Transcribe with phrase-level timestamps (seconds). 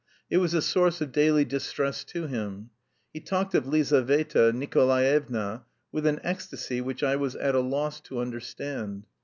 [0.31, 2.71] It was a source of daily distress to him.
[3.13, 8.17] He talked of Lizaveta Nikolaevna with an ecstasy which I was at a loss to
[8.17, 9.05] understand.